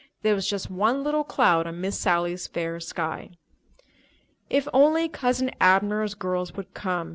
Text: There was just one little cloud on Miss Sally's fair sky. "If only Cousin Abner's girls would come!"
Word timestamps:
There 0.23 0.33
was 0.33 0.47
just 0.49 0.71
one 0.71 1.03
little 1.03 1.23
cloud 1.23 1.67
on 1.67 1.79
Miss 1.79 1.99
Sally's 1.99 2.47
fair 2.47 2.79
sky. 2.79 3.37
"If 4.49 4.67
only 4.73 5.07
Cousin 5.07 5.51
Abner's 5.61 6.15
girls 6.15 6.55
would 6.55 6.73
come!" 6.73 7.09